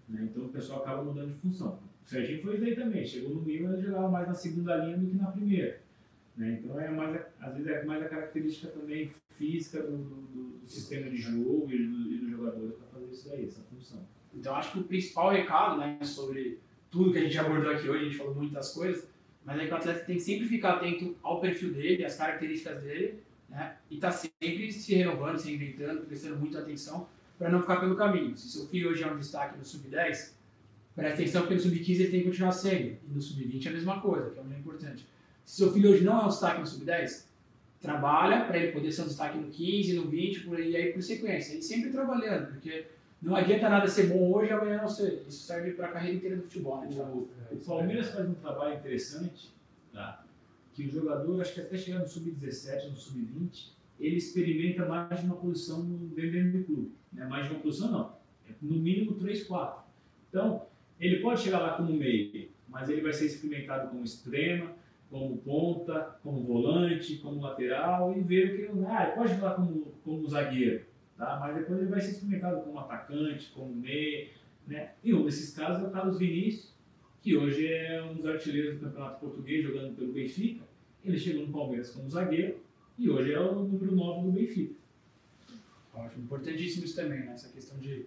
[0.08, 0.30] Né?
[0.30, 1.80] Então o pessoal acaba mudando de função.
[2.04, 3.06] O Serginho foi isso aí também.
[3.06, 5.82] Chegou no Milan e jogava mais na segunda linha do que na primeira.
[6.36, 6.60] Né?
[6.62, 11.10] Então é mais, às vezes é mais a característica também física do, do, do sistema
[11.10, 14.06] de jogo e, do, e dos jogadores para fazer isso daí, essa função.
[14.34, 16.60] Então acho que o principal recado né, sobre
[16.90, 19.08] tudo que a gente abordou aqui hoje, a gente falou muitas coisas,
[19.46, 22.82] mas é que o atleta tem que sempre ficar atento ao perfil dele, às características
[22.84, 23.78] dele, né?
[23.90, 27.10] E tá sempre se renovando, se reinventando, prestando muita atenção
[27.42, 28.38] para não ficar pelo caminho.
[28.38, 30.34] Se seu filho hoje é um destaque no sub-10,
[30.96, 32.98] presta atenção porque no sub-15 ele tem que continuar sendo.
[33.04, 35.08] E no sub-20 é a mesma coisa, que é o mais importante.
[35.44, 37.26] Se seu filho hoje não é um destaque no sub-10,
[37.80, 41.02] trabalha para ele poder ser um destaque no 15, no 20, por aí, aí por
[41.02, 41.56] sequência.
[41.56, 42.86] E sempre trabalhando, porque
[43.20, 45.24] não adianta nada ser bom hoje e amanhã não ser.
[45.28, 46.80] Isso serve para a carreira inteira do futebol.
[46.82, 49.50] Né, o, o Palmeiras faz um trabalho interessante,
[49.92, 50.24] tá?
[50.76, 53.70] que o jogador, acho que até chegar no sub-17, no sub-20,
[54.02, 56.92] ele experimenta mais de uma posição dentro do clube.
[57.14, 57.26] Né?
[57.28, 58.16] Mais de uma posição não,
[58.50, 59.84] é no mínimo 3, 4.
[60.30, 60.66] Então,
[61.00, 64.72] ele pode chegar lá como meio, mas ele vai ser experimentado como extrema,
[65.10, 69.94] como ponta, como volante, como lateral e ver o que ah, ele pode jogar como,
[70.04, 70.86] como zagueiro,
[71.18, 71.38] tá?
[71.40, 74.30] mas depois ele vai ser experimentado como atacante, como meio.
[74.66, 74.92] Né?
[75.04, 76.74] E um desses casos é o Carlos Vinícius,
[77.22, 80.64] que hoje é um dos artilheiros do Campeonato Português, jogando pelo Benfica.
[81.04, 82.56] Ele chegou no Palmeiras como zagueiro
[83.02, 84.76] e hoje é o número 9 do Benfica.
[85.92, 87.34] Ótimo, importantíssimo isso também, né?
[87.34, 88.06] essa questão de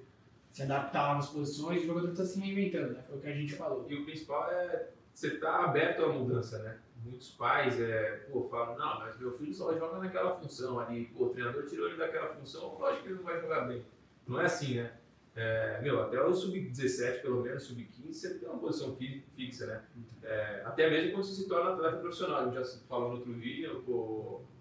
[0.49, 3.03] se adaptar a novas posições, o jogador está se reinventando, né?
[3.09, 3.85] foi o que a gente falou.
[3.91, 6.79] E o principal é você estar tá aberto à mudança, né?
[7.05, 11.25] muitos pais é, pô, falam, não, mas meu filho só joga naquela função ali, pô,
[11.25, 13.85] o treinador tirou ele daquela função, lógico que ele não vai jogar bem.
[14.29, 14.93] Não é assim, né?
[15.35, 18.97] É, meu, até o sub-17, pelo menos, sub-15, você tem uma posição
[19.33, 19.83] fixa, né?
[20.23, 22.47] É, até mesmo quando você se torna atleta profissional.
[22.47, 24.54] Eu já falou no outro vídeo, o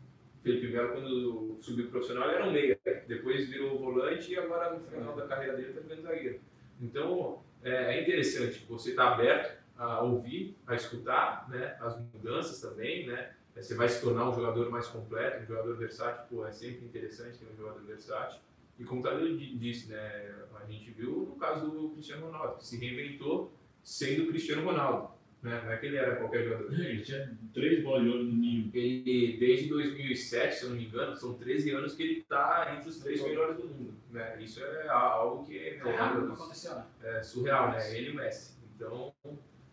[0.44, 2.78] Felipe Melo, quando subiu profissional, era um meia.
[3.08, 6.40] Depois virou volante e agora no final da carreira dele está jogando zagueiro.
[6.82, 12.60] Então, é, é interessante você estar tá aberto a ouvir, a escutar né, as mudanças
[12.60, 13.34] também, né?
[13.56, 17.38] Você vai se tornar um jogador mais completo, um jogador versátil, pô, é sempre interessante
[17.38, 18.40] ter um jogador versátil.
[18.80, 22.78] E como o disse, né, a gente viu no caso do Cristiano Ronaldo, que se
[22.78, 23.54] reinventou
[23.84, 25.12] sendo Cristiano Ronaldo.
[25.44, 25.62] Né?
[25.62, 26.74] Não é que ele era qualquer jogador.
[26.74, 28.72] Ele tinha três bolas de ouro no ninho.
[28.74, 32.90] Ele, desde 2007, se eu não me engano, são 13 anos que ele está entre
[32.90, 33.94] os três melhores do mundo.
[34.10, 34.42] Né?
[34.42, 35.82] Isso é algo que é,
[37.04, 37.98] é, é surreal, né?
[37.98, 38.54] Ele e o Messi.
[38.74, 39.14] Então,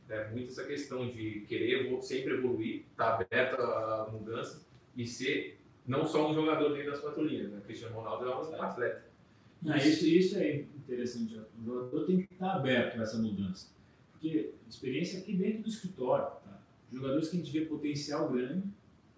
[0.08, 5.60] é, muito essa questão de querer sempre evoluir, estar tá aberto à mudança e ser
[5.86, 7.48] não só um jogador dentro das quatro linhas.
[7.48, 7.60] Né?
[7.64, 9.04] Cristiano Ronaldo é um atleta.
[9.62, 11.38] Não, isso, isso é interessante.
[11.60, 13.79] O jogador tem que estar aberto a essa mudança.
[14.20, 16.26] Porque experiência aqui dentro do escritório.
[16.44, 16.62] Tá?
[16.92, 18.64] Jogadores que a gente vê potencial grande,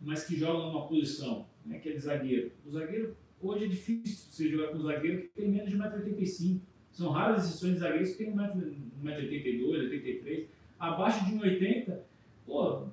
[0.01, 2.53] mas que jogam numa posição né, que é de zagueiro.
[2.65, 6.61] O zagueiro, hoje é difícil você jogar com um zagueiro que tem menos de 1,85m.
[6.93, 10.47] São raras exceções de zagueiros que têm 1,82m, 83m
[10.83, 11.97] abaixo de 1,80,
[12.45, 12.89] pô,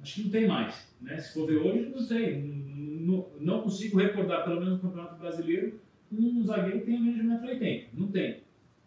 [0.00, 0.88] acho que não tem mais.
[0.98, 1.18] Né?
[1.18, 2.40] Se for ver hoje, não sei.
[2.40, 5.78] Não, não consigo recordar, pelo menos no Campeonato Brasileiro,
[6.10, 7.84] um zagueiro que tenha menos de 1,80m.
[7.92, 8.40] Não tem.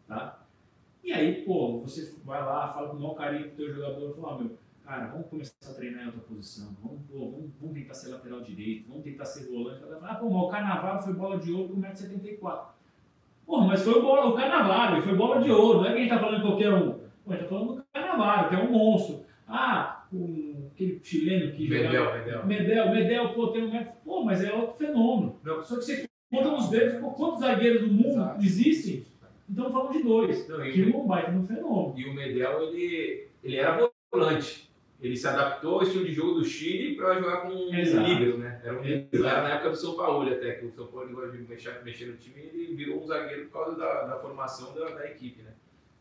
[0.08, 0.45] Tá?
[1.06, 4.40] E aí, pô, você vai lá, fala com o maior carinho pro teu jogador, fala,
[4.40, 8.10] meu, cara, vamos começar a treinar em outra posição, vamos, pô, vamos, vamos tentar ser
[8.10, 9.84] lateral direito, vamos tentar ser volante.
[10.02, 12.60] Ah, pô, mas o Carnaval foi bola de ouro com 1,74m.
[13.46, 16.10] Porra, mas foi bola, o Carnaval, foi bola de ouro, não é que a gente
[16.10, 16.94] tá falando de qualquer um.
[17.24, 19.26] Pô, a gente tá falando do Carnaval, que é um monstro.
[19.48, 22.18] Ah, um, aquele chileno que Medel, jogava...
[22.18, 22.46] Medel.
[22.48, 23.94] Medel, Medel, pô, tem um metro.
[24.04, 25.40] Pô, mas é outro fenômeno.
[25.44, 25.64] Não.
[25.64, 28.44] Só que você conta nos dedos, pô, quantos zagueiros do mundo Exato.
[28.44, 29.06] existem?
[29.50, 30.48] Então falando de dois.
[30.48, 31.94] Não, que um baita no fenômeno.
[31.98, 34.66] E o Medel, ele, ele era volante.
[35.02, 38.62] Ele se adaptou ao estilo de jogo do Chile para jogar com um líbero, né?
[38.64, 41.44] Era, um, era, na época do São Paulo até, que o São Paulo gosta de
[41.44, 44.90] mexer, mexer no time e ele virou um zagueiro por causa da, da formação da,
[44.90, 45.52] da equipe, né?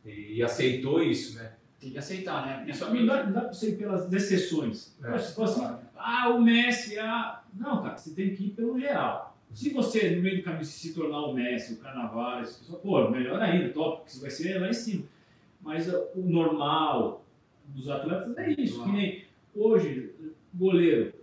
[0.04, 1.54] E, e aceitou isso, né?
[1.80, 2.72] Tem que aceitar, né?
[2.72, 4.96] Só não dá, dá para você ir pelas exceções.
[5.02, 5.18] É.
[5.18, 7.42] Se fosse assim, ah, o Messi, ah...
[7.52, 9.33] Não, cara, você tem que ir pelo geral.
[9.54, 12.42] Se você, no meio do caminho, se tornar o Messi, o Carnaval,
[12.82, 15.04] pô, melhor ainda, top, porque você vai ser lá em cima.
[15.62, 17.24] Mas uh, o normal
[17.68, 18.82] dos atletas é isso.
[18.82, 20.10] Que nem hoje,
[20.52, 21.14] goleiro,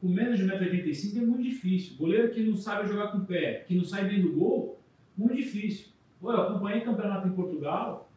[0.00, 1.96] com menos de 1,85m é muito difícil.
[1.96, 4.78] Goleiro que não sabe jogar com o pé, que não sai bem do gol,
[5.18, 5.88] muito difícil.
[6.20, 8.08] Pô, eu acompanhei campeonato em Portugal,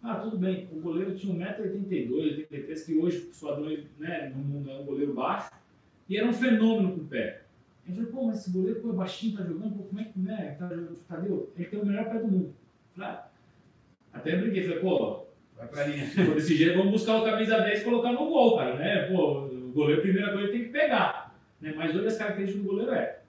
[0.00, 3.58] ah, tudo bem, o goleiro tinha 1,82m, 83 que hoje, por sua
[3.98, 5.50] né, no mundo é um goleiro baixo,
[6.08, 7.42] e era um fenômeno com o pé.
[7.88, 10.18] Eu falei, pô, mas esse goleiro pô, é baixinho, tá jogando, pô, como é que
[10.18, 10.98] né, tá jogando?
[11.08, 11.28] Cadê?
[11.56, 12.54] Ele tem o melhor pé do mundo.
[12.94, 13.28] Falei, ah.
[14.12, 16.06] Até brinquei, falei, pô, vai pra linha.
[16.34, 19.06] desse jeito, vamos buscar o camisa 10 e colocar no gol, cara, né?
[19.06, 21.34] Pô, o goleiro, a primeira coisa, tem que pegar.
[21.60, 21.72] Né?
[21.74, 23.20] Mas hoje as características do goleiro é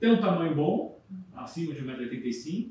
[0.00, 0.98] ter um tamanho bom,
[1.34, 2.70] acima de 1,85m,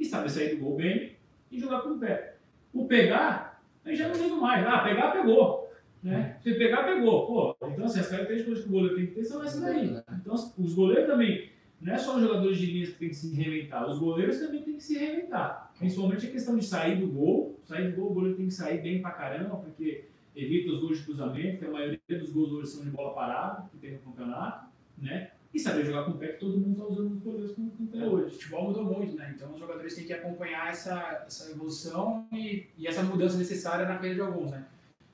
[0.00, 1.12] e saber sair do gol bem
[1.50, 2.36] e jogar com o pé.
[2.72, 4.66] O pegar, aí já não ligo mais.
[4.66, 5.61] Ah, pegar, pegou.
[6.02, 6.36] Né?
[6.42, 7.26] Se pegar, pegou.
[7.26, 10.02] Pô, então assim, as características que o goleiro tem que ter são essas daí.
[10.20, 13.34] Então os goleiros também, não é só os jogadores de linhas que tem que se
[13.34, 15.72] reinventar, os goleiros também tem que se reinventar.
[15.78, 17.58] Principalmente a questão de sair do gol.
[17.62, 20.98] Sair do gol, o goleiro tem que sair bem pra caramba, porque evita os gols
[20.98, 23.98] de cruzamento, que a maioria dos gols hoje são de bola parada, que tem no
[23.98, 24.66] campeonato,
[24.98, 25.30] né?
[25.54, 27.84] e saber jogar com o pé que todo mundo está usando os goleiros com, com
[27.84, 28.26] o pé É, hoje.
[28.26, 29.32] O futebol mudou muito, né?
[29.34, 33.96] Então os jogadores têm que acompanhar essa, essa evolução e, e essa mudança necessária na
[33.96, 34.64] carreira de alguns, né?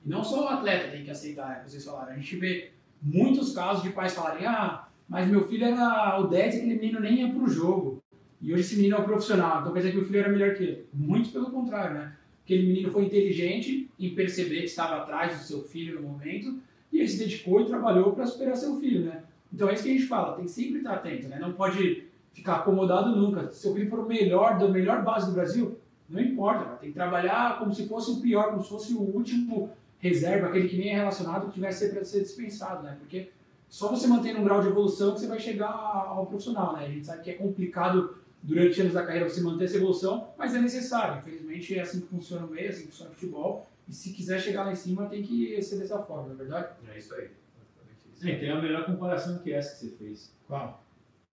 [0.05, 1.63] E não só o atleta tem que aceitar?
[1.65, 2.13] Vocês falaram.
[2.13, 6.53] A gente vê muitos casos de pais falarem: ah, mas meu filho era o 10
[6.53, 8.01] e aquele menino nem ia pro jogo.
[8.41, 10.55] E hoje esse menino é um profissional, então quer dizer que o filho era melhor
[10.55, 10.85] que ele.
[10.93, 12.15] Muito pelo contrário, né?
[12.45, 16.57] Aquele menino foi inteligente em perceber que estava atrás do seu filho no momento
[16.91, 19.23] e ele se dedicou e trabalhou para superar seu filho, né?
[19.53, 21.37] Então é isso que a gente fala, tem que sempre estar atento, né?
[21.37, 23.49] Não pode ficar acomodado nunca.
[23.51, 26.95] Se seu filho for o melhor, da melhor base do Brasil, não importa, tem que
[26.95, 30.89] trabalhar como se fosse o pior, como se fosse o último reserva, aquele que nem
[30.89, 32.95] é relacionado, que tivesse para ser dispensado, né?
[32.99, 33.29] Porque
[33.67, 36.85] só você mantendo um grau de evolução que você vai chegar ao profissional, né?
[36.85, 40.55] A gente sabe que é complicado durante anos da carreira você manter essa evolução, mas
[40.55, 41.19] é necessário.
[41.19, 43.69] Infelizmente é assim que funciona o meio, é assim que funciona o futebol.
[43.87, 46.67] E se quiser chegar lá em cima, tem que ser dessa forma, não é verdade?
[46.93, 47.29] É isso aí.
[48.23, 50.33] É, tem a melhor comparação que essa que você fez.
[50.47, 50.83] Qual?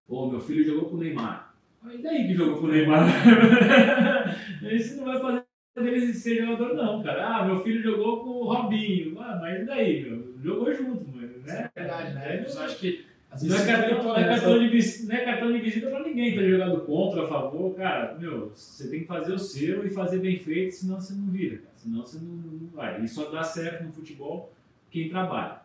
[0.07, 1.53] Pô, meu filho jogou com o Neymar.
[1.85, 3.07] E daí que jogou com o Neymar?
[4.63, 5.46] Isso não vai fazer
[5.85, 7.27] ele ser jogador, não, cara.
[7.37, 9.19] Ah, meu filho jogou com o Robinho.
[9.19, 10.33] Ah, mas e daí, meu?
[10.41, 11.27] Jogou junto, mano.
[11.45, 11.69] Né?
[11.75, 12.45] É verdade, né?
[12.47, 13.05] Eu acho que
[13.43, 16.35] Não é, cartão, não, é essa- cartão de, não é cartão de visita pra ninguém
[16.35, 18.17] tá jogando contra, a favor, cara.
[18.17, 21.57] Meu, você tem que fazer o seu e fazer bem feito, senão você não vira,
[21.57, 21.73] cara.
[21.75, 23.01] Senão você não, não vai.
[23.01, 24.51] E só dá certo no futebol
[24.89, 25.61] quem trabalha.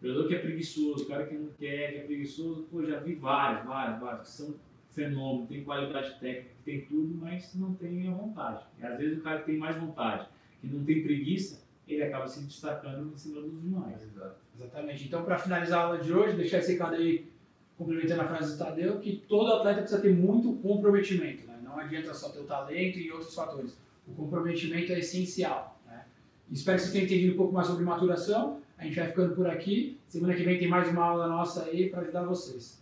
[0.00, 3.00] O jogador que é preguiçoso, o cara que não quer, que é preguiçoso, pô, já
[3.00, 4.54] vi vários, vários, vários, que são
[4.90, 8.64] fenômenos, tem qualidade técnica, tem tudo, mas não tem a vontade.
[8.78, 10.26] E às vezes o cara que tem mais vontade,
[10.60, 14.06] que não tem preguiça, ele acaba se destacando em cima dos demais.
[14.54, 15.06] Exatamente.
[15.06, 17.30] Então, para finalizar a aula de hoje, deixar esse recado aí,
[17.76, 21.46] complementando a frase do Tadeu, que todo atleta precisa ter muito comprometimento.
[21.46, 21.58] Né?
[21.62, 23.78] Não adianta só ter o talento e outros fatores.
[24.06, 25.80] O comprometimento é essencial.
[25.86, 26.04] Né?
[26.50, 28.60] Espero que vocês tenham entendido um pouco mais sobre maturação.
[28.76, 29.98] A gente vai ficando por aqui.
[30.06, 32.77] Semana que vem tem mais uma aula nossa aí para ajudar vocês.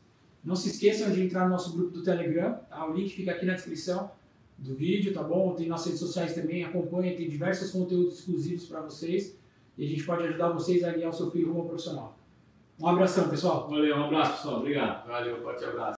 [0.47, 2.55] Não se esqueçam de entrar no nosso grupo do Telegram.
[2.71, 2.89] Tá?
[2.89, 4.13] O link fica aqui na descrição
[4.57, 5.53] do vídeo, tá bom?
[5.57, 6.63] Tem nossas redes sociais também.
[6.63, 9.37] Acompanha, tem diversos conteúdos exclusivos para vocês.
[9.77, 12.17] E a gente pode ajudar vocês a guiar o seu filho rumo ao profissional.
[12.81, 13.69] Um abração, pessoal.
[13.69, 15.07] Valeu, um abraço pessoal, obrigado.
[15.09, 15.96] Valeu, forte abraço.